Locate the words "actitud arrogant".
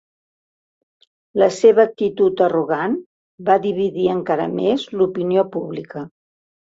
1.83-2.97